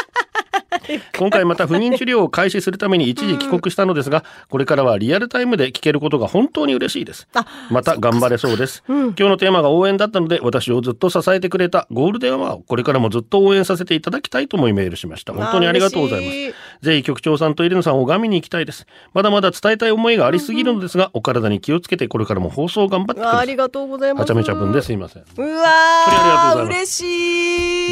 [1.17, 7.27] 今回また不妊治療を開始するために一時帰国したのですが、これからはリアルタイムで聞けることが本当に嬉しいです。
[7.33, 15.33] あまた頑張れそうです、今日のテーマが応援だったので私をずっと支えてくれたゴールデンアワーをこれからもずっと応援させていただきたいと思いメールしました。
[15.33, 16.85] 本当にありがとうございます。
[16.85, 18.85] ぜひ局長さんとエリナさんを拝みに行きたいです。
[19.13, 24.21] まだまだ伝えたい思いがありすぎるのですが、お体に気をつけてこれからも放送頑張ってくださいありがとうございます。
[24.21, 25.23] はちゃめちゃ分ですいません。
[25.23, 27.01] うわ本当にありがとうごー、ざいま嬉し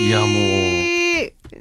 [0.06, 0.08] い。
[0.08, 0.98] いやもう。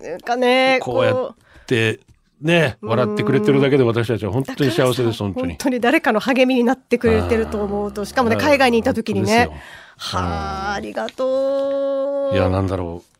[0.02, 1.34] なんかね、こうやっ
[1.66, 2.00] て
[2.40, 5.48] ね笑ってくれてるだけで私たちは本当に幸せです本当に。
[5.48, 8.44] 本当に誰かの励みになってくれてると思うと、しかもね、はい。
[8.44, 9.50] 海外にいた時にね。
[9.96, 12.34] はあ、ありがとう。
[12.34, 13.15] いやなんだろう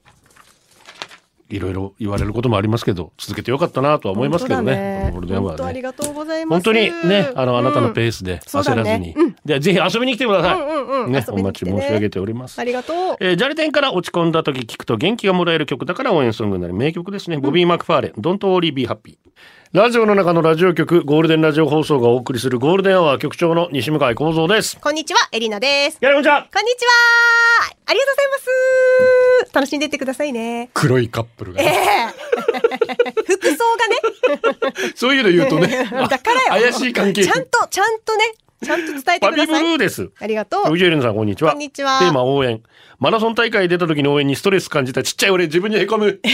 [1.48, 5.10] いろいろ言われることもありますけど続けてよかったなとは思いますけどね。
[5.12, 6.64] ゴールデンアワ本当ありがとうございます。
[6.64, 9.36] 本当にねあのあなたのペースで焦らずに、うん。
[9.44, 11.12] でぜひ遊びに来てください、うんうんうん。
[11.12, 12.58] ねお待ち申し上げております。
[12.58, 13.16] ありがとう。
[13.20, 19.18] えー、ジャレテンから落ち込んだ時聞くと元気がもらえる曲だから応援ソングになる名曲ですね、ボビー・マクファーレン「Don't Worry Be Happy」
[19.72, 25.98] ラジオの中のラジオ局ゴールデンラジオ放送がお送りするゴールデンアワー局長の西向井幸三ですこんにちは、エリナです。
[26.00, 26.92] やらこんにちはこんにちは。
[27.86, 29.54] ありがとうございます。
[29.54, 30.70] 楽しんでってくださいね。
[30.72, 31.70] 黒いカップルが、ええ
[33.26, 34.92] 服装がね。
[34.94, 36.62] そういうの言うとね だからよ。
[36.62, 39.74] 怪しい関係ちゃんと、ちゃんとね、ちゃんと伝えてパビブルください。
[39.74, 40.70] ーですありがとう。
[40.70, 42.62] 藤井玲奈さんこんにちはこんにちはテーマ応援
[43.00, 46.20] マラソン大会出た時の応援にストレス感じたちっちゃい俺自分にへこむ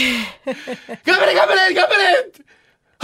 [1.05, 2.31] 頑張れ頑張れ頑張れ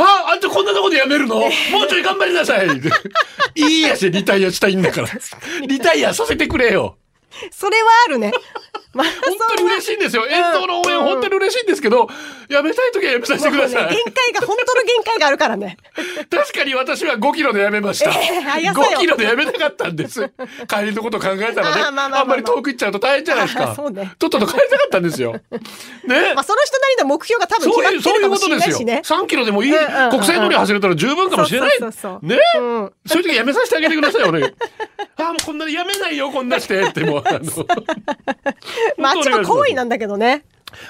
[0.03, 1.35] はあ、あんたこんなとこでやめるの？
[1.39, 2.67] もうちょい頑張りなさい。
[3.55, 5.07] いいやしリタイアしたいんだから。
[5.67, 6.98] リタイアさせてくれよ
[7.51, 8.31] それはあるね。
[8.91, 9.05] 本
[9.49, 12.09] 当に嬉しいんですよ遠投の応援本当に嬉しいんですけど
[12.49, 15.77] やめたい時はやめさせてください、限界が、本当の限界があるからね。
[16.31, 18.09] 確かに私は5キロでやめました。
[18.09, 20.31] えー早さよ5キロでやめなかったんです。
[20.67, 23.75] 帰りのこと考えたらね、あーまあまあまあまああんまり遠く行っちゃうと大変じゃないですか。
[23.75, 25.33] そうねとっとと帰りたかったんですよ。
[25.33, 26.33] ね。
[26.33, 28.75] まあ、その人なりの目標が多分決ういう、そういうことですよ。
[28.77, 29.23] しれないしね。
[29.23, 29.71] 3キロでもいい、
[30.09, 31.69] 国際通り走れたら十分かもしれない。
[31.69, 34.53] そうそうそうそうね、うんそういう時やめさせてあげてくださいよね。
[35.17, 37.65] あーもうこんなにやめないよ、こんなしてってもう、あの、
[38.97, 40.43] まあ、あっちも好意なんだけどね。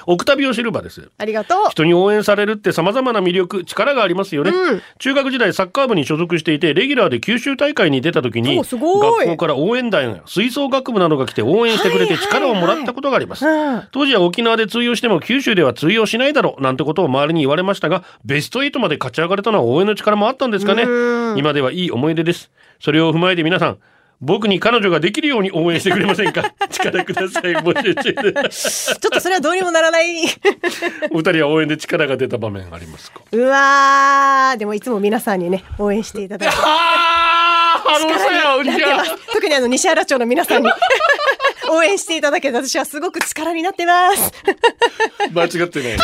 [0.06, 1.10] オクタビオシルバです。
[1.18, 1.70] ありがとう。
[1.70, 4.82] 人に応援されるって様々な魅力力がありますよね、うん。
[4.98, 13.82] 中学時代サッカー部に所属していてレギュラーで九州大会に出た時に学校から応援団や吹奏楽部などが来て応援してくれて力をもらったことがあります、うん。
[13.90, 20.82] 当時は沖縄で通用しても九州では通用しないだろうなんてことを周りに言われましたがベスト8まで勝ち上がれたのは応援の力もあったんですかね。
[20.82, 21.38] うん。
[21.38, 22.50] 今ではいい思い出です。
[22.80, 23.78] それを踏まえて皆さん
[24.22, 26.52] 僕に彼女ができるように応援してくれませんか？
[26.70, 30.24] 力ください募集中ですちょっとそれはどうにもならない。
[31.10, 33.20] お二人は応援で力が出た場面ありますか？
[33.32, 36.54] うわー、でもいつも皆さんにね、応援していただいて。
[36.60, 36.60] あ
[37.76, 38.70] あ、ハローさや、おじ。
[39.32, 40.70] 特にあの、西原町の皆さんに
[41.70, 44.32] 応援していただけて、私はすごく力になってます。
[45.32, 45.98] 間違ってないね。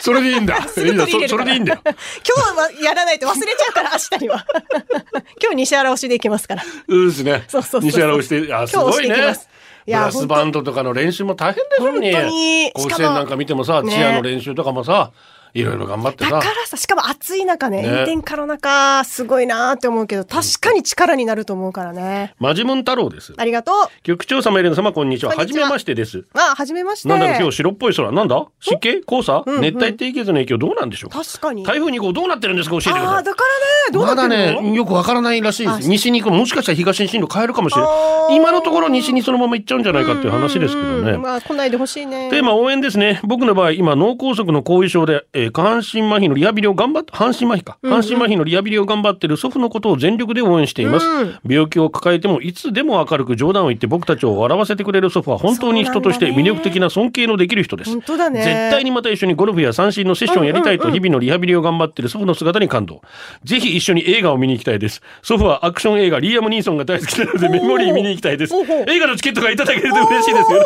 [0.00, 0.56] それでいいんだ。
[0.76, 1.06] いいんだ。
[1.28, 1.80] それでいいんだよ。
[1.84, 4.44] 今日はやらないと忘れちゃうから、明日には。
[5.40, 6.64] 今日西原推しでいきますから。
[6.88, 7.44] うんですね。
[7.48, 12.72] そうそうそう西原をして、あ、すごいねブラスバンドとかの練習も大変でしょうに。
[12.72, 15.12] 甲子園なんか見てもさ、ねチアの練習とかもさ、
[15.54, 16.48] いろいろ頑張ってさだか。
[16.48, 22.34] らさ、しかも暑い中ね、ね炎天下の中、すごいなーって思うけど、確かに力になると思うからね。
[22.38, 23.34] マジムン太郎です。
[23.36, 24.02] ありがとう。
[24.02, 25.30] 局長様、エレン様、こんにちは。
[25.32, 26.24] ははじめましてです。
[26.34, 27.08] あ、はじめまして。
[27.08, 28.46] なんだか今日白っぽい空、なんだ？
[28.60, 29.00] 湿気？
[29.02, 31.10] 黄砂、うんうん熱帯低気圧の影響どうなんでしょう？
[31.10, 31.64] か確かに。
[31.64, 32.72] 台風2号どうなってるんですか？
[32.76, 33.22] 教えてくださいあ。
[33.22, 34.62] だからね、どうなまだってるの？
[34.62, 35.88] ね、よくわからないらしいであす。
[35.88, 37.88] 西に行く、もしかしたら東に進路変えるかもしれな
[38.32, 41.12] い今のところ西にそのまま行っちゃうんじゃないかっていう話ですけどね。
[41.12, 42.30] うんまあ、来ないでほしいね。
[42.30, 43.20] テーマ応援ですね。
[43.24, 47.78] 僕の場合、今、脳梗塞の後遺症で、えー下半身麻痺のリハビリを頑張って、半身麻痺か。
[47.82, 51.06] 半身麻痺のリハビリを頑張っている祖父のことを全力で応援しています。
[51.06, 57.90] うん病気を抱えても、いつでも明るく冗談を言って僕たちを笑わせてくれる祖父は本当に人として魅力的な尊敬のできる人です。
[57.90, 58.42] 本当だね。
[58.42, 63.02] 絶対にまた一緒にゴルフや三振のセッションをやりたいと日々のリハビリを頑張っている祖父の姿に感動。
[63.44, 65.00] ぜひ一緒に映画を見に行きたいです。
[65.22, 68.54] 祖父はアクション映画リーアム・ニーソンが大好きなのでメモリー見に行きたいです。
[68.54, 70.62] 映画のチケットがいただけると嬉しいですよ。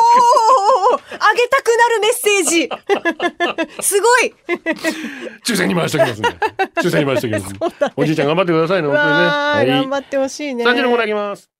[1.19, 2.69] あげたくなるメッセージ
[3.83, 4.62] すごいく
[5.44, 6.29] 抽選に回しておきますんで。
[6.83, 7.53] 抽選に回しておきます。
[7.85, 9.25] ねおじいちゃん頑張ってくださいね、う本当にね。
[9.25, 10.64] わー、頑張はってほしいね。
[10.64, 10.66] い。
[10.66, 11.51] 3時のコーナーいきます。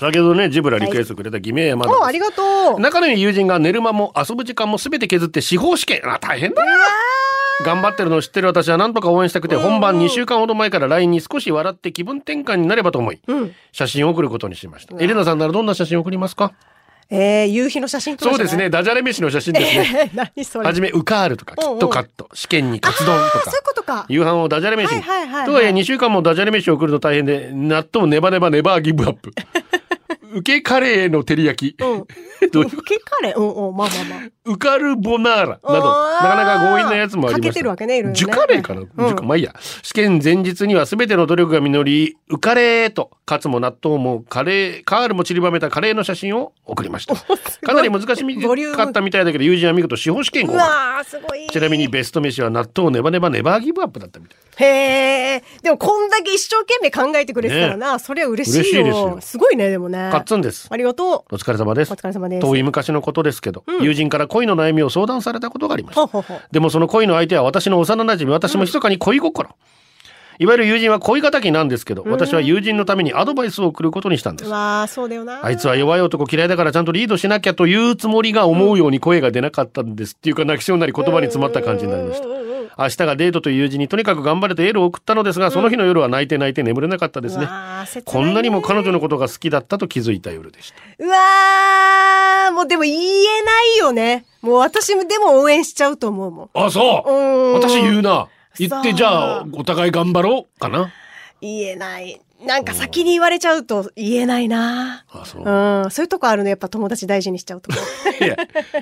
[0.00, 2.80] 先ほどね、ジブラリクエストくれた偽名山田ありがとう。
[2.80, 6.72] 仲のいい友人が寝る間も遊ぶ時間も全て削って司法試験あ大変だな
[7.64, 13.54] 頑張ってるのを知ってる私は何とか応援したくて本番2週間ほど前から LINE に少し笑って気分転換になればと思いうん。
[13.72, 16.52] 写真を送ることにしましたエレナさんならどんな写真を送りますか
[17.10, 18.68] えー、夕日の写真そうですね。
[18.68, 20.10] ダジャレ飯の写真ですね。
[20.36, 20.66] 何それ？
[20.66, 24.04] はじめウカールとかキットカット試験にカツ丼とあかそういうことか。
[24.08, 25.02] 夕飯をダジャレ飯に。
[25.02, 25.10] と
[25.54, 29.32] はいえ2週間もダジャレ飯を送ると大変で納豆ネバネバネバーギブアップ
[30.38, 31.82] 受けカレーの照り焼き。
[31.82, 32.06] うん。
[32.52, 33.38] どういう受けカレー？
[33.38, 34.28] うんうん、まあまあまあ。
[34.44, 35.80] ウカルボナーラなど、な
[36.20, 37.48] かなか強引なやつもありました。
[37.48, 39.54] かけてるわけねいろいろねジュカレーかな、うんジュカまあいいや。
[39.82, 47.14] 試験前日には全ての努力が実り、ウカレーと、カツも納豆もカレー、カールも散りばめたカレーの写真を送りました。
[47.14, 50.64] かなり難しボリュームかったみたいだけど、友人は見事司法試験う合格。
[50.64, 51.46] わー、すごい。
[51.50, 54.38] ちなみにベスト飯は納豆ネバネバネバーギブアップだったみたい。
[54.60, 55.44] へえ。
[55.62, 58.60] でもこんだけ一生懸命考えてくれてたらな、それは嬉しいよ。
[58.60, 60.08] 嬉しいですよすごいね、でもね。
[60.10, 60.68] カッツンです。
[60.70, 61.34] ありがとう。
[61.34, 61.92] お疲れ様です。
[61.92, 62.40] お疲れ様です。
[62.40, 66.06] 遠い昔のことですけど、友人から恋の悩みを相談されたことがありました。
[66.06, 66.40] ほうほう。
[66.50, 69.50] でもその恋の相手は私の幼馴染、私も密かに恋心。
[70.40, 74.52] いわゆる友人は恋敵なんですけど、私は友人のためにアドバイスを送ることにしたんですう。
[74.52, 75.44] わー、そうだよな。
[75.44, 80.14] あいつは弱い男嫌いだからちゃんとリードしなきゃというつもりが思うように声が出なかったんです。
[80.14, 82.57] っていうか泣きそうになり言葉に詰まった感じになりました。
[82.78, 87.48] 明日がデートという友人にとにかく頑張れとエールを送ったのですが、その日の夜は泣いて泣いて眠れなかったですね。
[88.04, 90.76] こんなにも彼女のことが好きだったと気づいた夜でした。
[91.04, 94.26] うわー、もうでも言えないよね。
[94.42, 96.50] もう私もでも応援しちゃうと思うもん。
[96.54, 98.28] あ、そううん私言うな。
[98.56, 100.92] 言ってじゃあお互い頑張ろうかな。
[101.40, 102.20] 言えない。
[102.44, 105.04] なんか先に言われちゃうと言えないな。
[105.10, 105.42] あ、そう。
[105.42, 106.50] うん、そういうとこあるね。
[106.50, 107.78] やっぱ友達大事にしちゃうとこ。
[108.24, 108.36] いや、い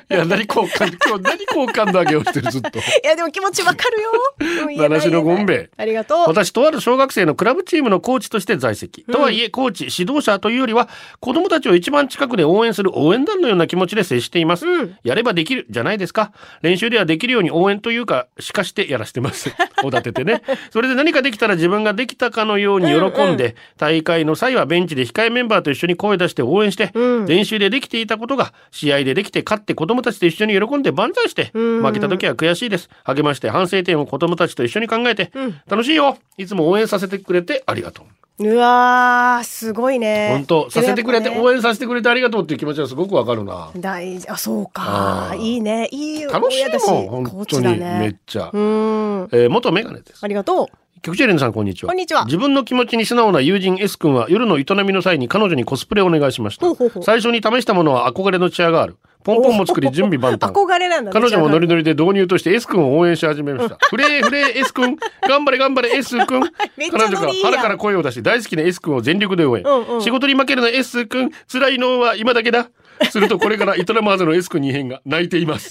[0.08, 2.78] や、何交換、 今日何交換だけをしてる、ずっと。
[2.78, 4.76] いや、でも気持ちわかるよ。
[4.76, 6.18] 七種のゴンベイ言えないありがとう。
[6.28, 9.04] 私、とある小学生のクラブチームのコーチとして在籍。
[9.10, 10.88] とはいえ、コーチ、指導者というよりは、
[11.20, 14.66] 子供たちを一番近くで応援する応援団のような気持ちで接しています。
[14.66, 16.32] うんやればできる、じゃないですか。
[16.62, 19.54] 練習ではできるように応援というか、しかしてやらせてます。
[19.84, 20.42] おだててね。
[20.70, 23.45] それで何かできたら自分ができたかのように喜んで、
[23.76, 32.88] 大会の際はベンチで控えメンバーと一緒に声出して応援して、うん練習でできていたことが、試合でできて勝って子供たちと一緒に喜んで万歳して、うん負けた時は悔しいです。
[33.04, 38.06] 励まして反省点を子供たちと一緒に考えて、うん楽しいよいつも応援させてくれてありがとう。
[38.38, 40.29] うわー、すごいね。
[40.33, 43.70] 本当させてくれて、でも応援させてくれてありがとうっていう気持ちはすごくわかるな。
[43.77, 44.29] 大事。
[44.29, 45.88] あ、そうかいいね。
[45.90, 46.31] いいよ。
[46.31, 48.51] 楽しいもん、本当に、ねめっちゃ。
[48.53, 49.29] うん。
[49.33, 50.20] えー元メガネです。
[50.22, 50.68] ありがと
[51.03, 51.88] 局長エレンさん、こんにちは。
[51.88, 56.66] こんにちは自分の気持ちに素直な友人 S 君は夜の営みの際に彼女にコスプレをお願いしました。
[57.03, 58.96] 最初に試したものは憧れのチェアガール。
[59.26, 60.38] ポンポンも作り準備万う。
[60.40, 60.52] 端。
[60.52, 61.20] 憧れなんだね。
[61.20, 63.76] 彼女もノリノノリで導入として S 君を応援し始めました。
[63.90, 64.96] フレーフレー S 君、
[65.28, 66.40] 頑張れ頑張れ S 君。
[66.92, 69.64] 彼女が腹から声を出し大好きな S 君を全力で応援。
[69.64, 72.68] うんうん仕事に負けるな S 君、辛いのは今だけだ。
[73.10, 75.68] するとこれから営まずの S 君に異変が泣いています。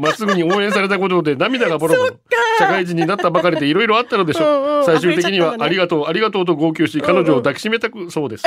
[0.00, 2.16] まっすぐに応援されたことで涙がボロボロ。
[2.58, 4.48] 社会人になったばかりでいろいろあったのでしょう。
[4.48, 8.44] うんうん最終的にはありがとう、ありがとうと号泣し、彼女を抱きしめたくそうです。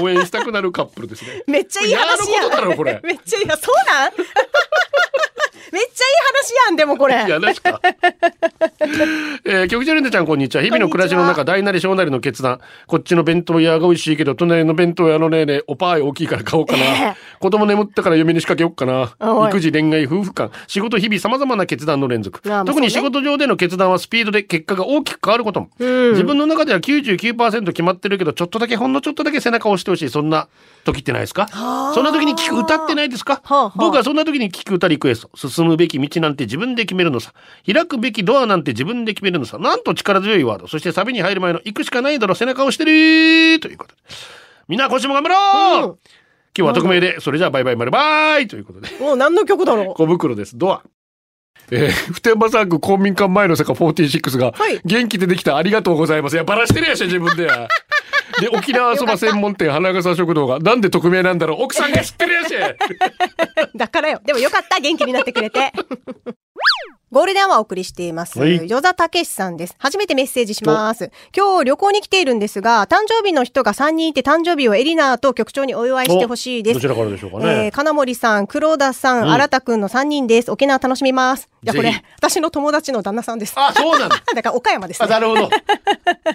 [0.00, 1.42] 応援したくなるカップルですね。
[1.48, 2.28] めっちゃいい話やん。
[2.28, 3.46] 嫌なことだろこれ めっちゃいい。
[3.46, 4.12] や、そうなん？
[5.76, 6.12] めっちゃいい
[6.56, 7.26] 話やん、でもこれ。
[7.26, 7.80] いや、確か？
[9.44, 10.62] えー、局長レンデちゃん、こんにちは。
[10.62, 12.60] 日々の暮らしの中、大なり小なりの決断。
[12.86, 16.82] こっちの弁当屋が美味しいけど、隣の弁当屋のねえねえ、おパーイ大きいから買おうかな。
[16.82, 18.86] え え子供眠ったから嫁に仕掛けようか
[19.20, 22.40] おない育児、恋愛、夫婦間、仕事、日々、様々な決断の連続。
[22.64, 25.68] 特に仕事上での決断はスピードで結果が大きく変わることも。
[25.78, 30.08] うん自分の中では99%決まってるけど、ちょっとだけ、ほんのちょっとだけ背中を押してほしい。
[30.08, 30.48] そんな
[30.84, 31.48] 時ってないですか？
[31.50, 33.42] はあそんな時に聞く歌ってないですか？
[33.76, 35.48] 僕はそんな時に聞く歌リクエスト。
[35.48, 37.32] 進むべき道なんて自分で決めるのさ。
[37.70, 39.58] 開くべきドアなんて自分で決めるのさ。
[39.58, 40.68] なんと力強いワード。
[40.68, 44.02] そしてサビに入る前の行くしかないだろ背中を押してるということで。
[44.68, 45.98] みんな今週も頑張ろう、うん
[46.58, 48.88] 今日は匿名で、それじゃあバイバイまるバイということで。
[48.98, 50.56] もう何の曲だろ小袋です。
[50.56, 50.82] ドア。
[51.70, 56.34] えー、普天間産区公民館前の坂46が、はい元気でできたありがとうございます。
[56.34, 57.68] いや、バラしてるやし、自分でや。
[58.40, 62.76] で、沖縄そば専門店花笠食堂が、なんで匿名なんだろう奥さんが知ってるやしう。
[63.76, 64.20] だからよ。
[64.24, 64.78] でもよかった。
[64.78, 65.72] 元気になってくれて。
[67.12, 68.36] ゴールデンアワーお送りしています。
[68.40, 69.76] はい与座武さんです。
[69.78, 71.12] 初めてメッセージします。
[71.36, 76.88] 今日旅行に来ているんですが、誕生日の人が3人いて誕生日をエリナーと局長にお祝いしてほしいですどち。
[76.88, 77.70] らからでしょうかえー、ね。
[77.70, 80.50] 金森さん、黒田さん、うん新田くんの3人です。
[80.50, 81.48] 沖縄楽しみます。
[81.62, 83.54] いや、これ私の友達の旦那さんです。
[83.56, 84.16] あ、そうなんだ。
[84.34, 85.12] だから岡山ですあ、ね。
[85.12, 85.48] なるほど。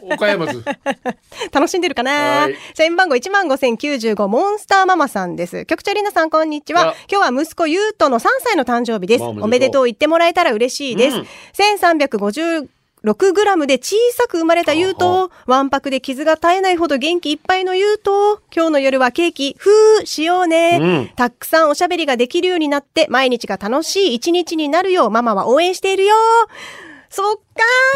[0.10, 0.64] 岡山図。
[1.52, 2.12] 楽しんでるかな？
[2.12, 5.66] はい社員番号15,095モンスターママさんです。
[5.66, 6.96] 局長りなさん、こんにちはあ。
[7.12, 9.20] 今日は息子ゆうとの3歳の誕生日です。
[9.22, 11.18] まあおめでとうおめでとう言ってもらえたら嬉しいです。
[11.18, 12.68] うん1350
[13.04, 26.16] 6グラムで小さく生まれたゆうと、わんぱくで傷が絶えないほど元気いっぱいのゆうと、今日の夜はケーキ、ふーしようね、うんたくさんおしゃべりができるようになって、毎日が楽しい一日になるよう、ママは応援しているよ。
[27.10, 27.42] そっか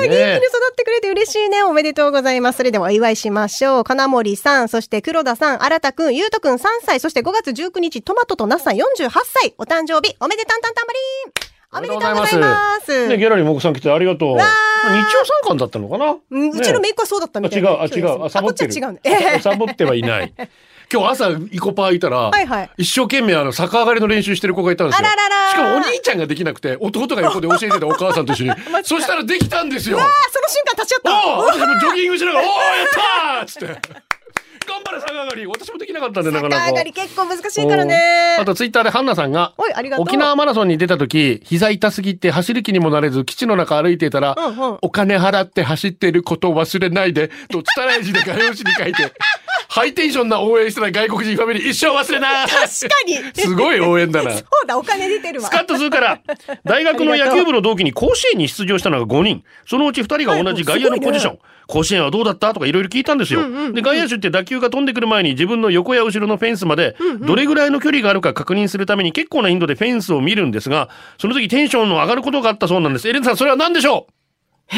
[0.01, 1.63] ー、元気に育ってくれて嬉しいね。
[1.63, 2.57] おめでとうございます。
[2.57, 3.83] それではお祝いしましょう。
[3.83, 12.37] 金森さん、そして黒田さん、新田くん、ゆうとくん3歳、そして5月19日、トマトとナスさん48歳、お誕生日、おめでたんたんたんばりーんおめでとうございます。
[13.07, 14.35] ね、ギャラリーも奥さん来てありがとう。
[14.35, 14.45] 日わ
[14.87, 17.69] 曜参観だったのかな、うんうちの �m'y っ子はそうだったみたいな。
[17.69, 18.69] あ違う、あ、違う、あ、サボってる。
[18.69, 19.39] っちは違うね。
[19.41, 20.33] サ サボってはいない。
[20.93, 28.51] 今日朝イコパーいたら、はいはい一生懸命あの逆上がりの練習してる子がいたんですよあらららしかもお兄ちゃんができなくて弟が横で教えてたお母さんと一緒に
[28.85, 31.27] そしたらできたんですよあ、その瞬間立ち会った。
[31.27, 34.05] おお私もジョギングしながら「おおやったー!」っつって
[34.67, 35.45] 頑張れ逆上がり。
[35.45, 36.65] 私もできなかったんでなかなか。
[36.65, 38.35] 逆上がり結構難しいからね。
[38.39, 40.05] おあとツイッターでハンナさんがおいありがとう。
[40.05, 44.77] 沖縄マラソンに出た時膝痛すぎて走る気にもなれず基地の中歩いていたら、うんうん。
[44.81, 49.13] お金払って走ってることを忘れないでと拙い字で画用紙に書いて
[49.69, 52.47] ハイテンションな応援してた外国人ファミリー一生忘れない。
[52.47, 52.67] 確か
[53.05, 53.15] に。
[53.35, 54.31] すごい応援だな。
[54.33, 55.47] そうだ、お金出てるわ。
[55.47, 56.19] スカッとするから
[56.65, 59.43] 大学の野球部の同期に甲子園に出場したのが5人。
[59.67, 62.53] そのうち2人が同じ外野のポジション、はい甲子園はどうだった？
[62.53, 63.41] とかいろいろ聞いたんですよ、
[63.73, 74.07] で外野手って打球が飛んでくる前に自分の横や後ろのフェンスまでどれぐらいの距離があるか確認するために結構な頻度でフェンスを見るんですがその時テンションの上がることがあったそうなんですエレンさんそれは何でしょ
[74.73, 74.75] う？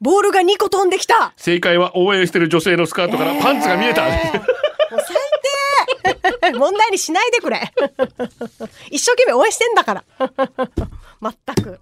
[0.00, 1.32] ボールが2個飛んできた。
[1.36, 4.30] 正解は応援してる女性のスカートからパンツが見えた、もう最
[6.42, 7.72] 低問題にしないでくれ。
[8.90, 10.04] 一生懸命応援してんだから。
[11.56, 11.80] 全く。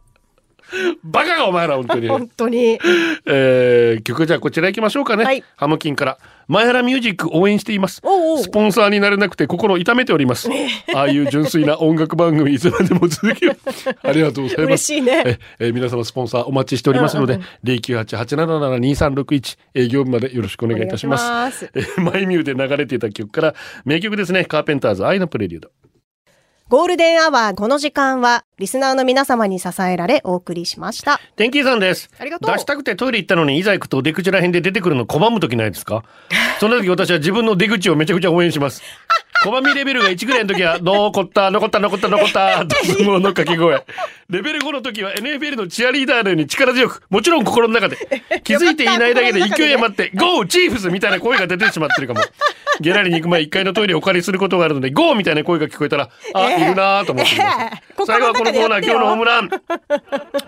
[1.04, 2.78] バカがお前ら本当に本当に。
[3.26, 5.24] えー、曲じゃあこちら行きましょうかね。
[5.24, 6.18] はいハムキンから。
[6.48, 8.00] 前原ミュージック応援しています。
[8.04, 10.50] おうおうスポンサーになれなくて心痛めております。
[10.94, 13.56] ああいう純粋な音楽番組いつまでも続けよう。
[14.06, 14.92] ありがとうございます。
[14.92, 21.24] 嬉しいねええー皆様スポンサーお待ちしておりますので、098-877-2361営業部までよろしくお願いいたします。
[21.24, 23.54] ますえーマイミューで流れていた曲から
[23.84, 24.44] 名曲ですね。
[24.44, 25.70] カーペンターズ愛のプレリュード。
[26.72, 31.20] ゴールデンアワーこの時間は、リスナーの皆様に支えられお送りしました。
[31.36, 32.08] 天気さんです。
[32.18, 36.02] ありがとう出したくてトイレ行ったのにいざ行くと出口ら辺で出てくるの拒む時ないですか？
[36.60, 38.82] その時私は自分の出口をめちゃくちゃ応援します。
[39.44, 43.84] 拒みレベルが1ぐらいの時は、残った、残った、残った、残った、と相撲の掛け声。
[44.30, 47.98] レベル5の時は NFL のチアリーダーのように力強く、もちろん心の中で、
[48.44, 52.20] 気づいていないだけで勢い余って、 Go Chiefs みたいな声が出てしまってるかも。
[52.80, 57.58] ゲラリに行く前1階のトイレをお借りすることがあるので、 Go みたいな声が聞こえたら、あ、いるなぁと思っています。
[57.64, 58.04] ええ。
[58.06, 59.48] 最後はこのコーナー、今日のホームララン。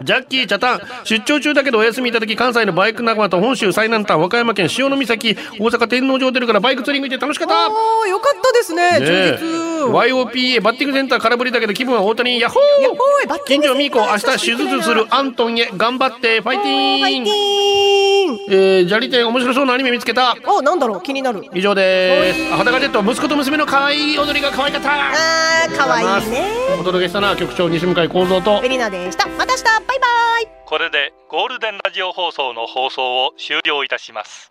[0.03, 7.69] ジャッキー、チャタン、出張中だけどお休みいただき、関西のバイク仲間と本州最南端、和歌山県潮岬、大阪天王寺ホテルからバイクツーリング行って楽しかった。
[7.69, 9.01] おー、よかったですね。
[9.01, 9.75] ね充実。
[9.85, 13.45] YOPA バッティングセンター空振りだけど気分は大谷ヤッホー。
[13.47, 17.01] 近所ミーコ明日手術するアントンへ頑張ってファイティーン。
[17.01, 18.39] ファイティーン。
[18.51, 20.37] えー、砂利店面白そうなアニメ見つけた。
[20.47, 21.45] お、なんだろう気になる。
[21.55, 22.14] 以上です
[22.51, 24.93] 裸ジェット息子と娘の可愛い踊りが可愛かった。
[24.93, 26.45] あー、かわいいね。
[26.81, 28.61] お届けしたのは局長西向井幸三と。
[28.61, 29.27] ベリナでした。
[29.29, 29.65] また明日。
[29.65, 30.49] バイバイ。
[30.67, 34.51] これでゴールデンラジオ放送の放送を終了いたします。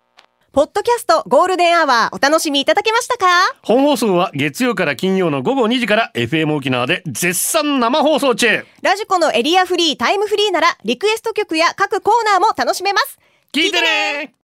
[0.52, 3.26] ポッドキャストゴールデンアワーお楽しみいただけましたか？
[3.62, 8.64] 本放送は月曜から金曜の午後2時から FM 沖縄で絶賛生放送中。
[8.82, 13.18] ラジコのエリアフリー、タイムフリーならリクエスト曲や各コーナーも楽しめます。
[13.52, 14.34] 聞いてね